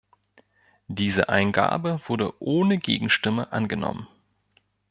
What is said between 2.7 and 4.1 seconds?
Gegenstimme angenommen.